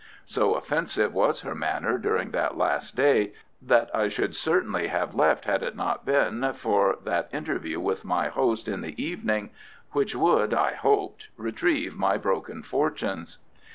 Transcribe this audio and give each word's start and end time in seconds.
So 0.25 0.55
offensive 0.55 1.13
was 1.13 1.41
her 1.41 1.53
manner 1.53 1.99
during 1.99 2.31
that 2.31 2.57
last 2.57 2.95
day, 2.95 3.33
that 3.61 3.91
I 3.95 4.07
should 4.07 4.35
certainly 4.35 4.87
have 4.87 5.13
left 5.13 5.45
had 5.45 5.61
it 5.61 5.75
not 5.75 6.07
been 6.07 6.53
for 6.53 6.97
that 7.03 7.29
interview 7.31 7.79
with 7.79 8.03
my 8.03 8.29
host 8.29 8.67
in 8.67 8.81
the 8.81 8.99
evening 8.99 9.51
which 9.91 10.15
would, 10.15 10.55
I 10.55 10.73
hoped, 10.73 11.27
retrieve 11.37 11.95
my 11.95 12.17
broken 12.17 12.63
fortunes. 12.63 13.37